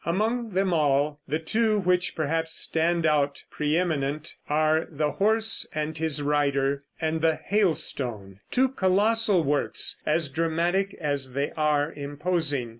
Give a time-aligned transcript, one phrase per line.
[0.03, 5.95] Among them all, the two which perhaps stand out pre eminent are "The Horse and
[5.95, 12.69] His Rider" and the "Hailstone," two colossal works, as dramatic as they are imposing.